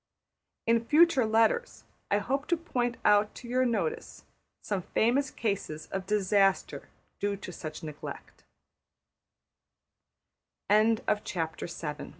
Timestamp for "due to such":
7.19-7.81